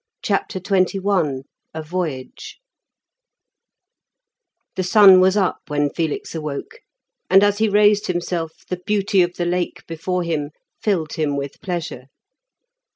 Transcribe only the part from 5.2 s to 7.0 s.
up when Felix awoke,